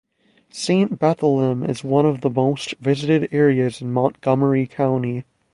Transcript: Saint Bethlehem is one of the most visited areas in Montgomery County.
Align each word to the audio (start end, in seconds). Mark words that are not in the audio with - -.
Saint 0.49 0.97
Bethlehem 0.97 1.63
is 1.63 1.83
one 1.83 2.07
of 2.07 2.21
the 2.21 2.29
most 2.31 2.73
visited 2.79 3.31
areas 3.31 3.83
in 3.83 3.93
Montgomery 3.93 4.65
County. 4.65 5.25